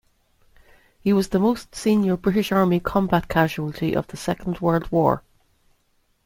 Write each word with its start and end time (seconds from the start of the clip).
He 0.99 1.13
was 1.13 1.29
the 1.29 1.37
most 1.37 1.75
senior 1.75 2.17
British 2.17 2.51
Army 2.51 2.79
combat 2.79 3.27
casualty 3.27 3.95
of 3.95 4.07
the 4.07 4.17
Second 4.17 4.59
World 4.59 4.91
War. 4.91 5.21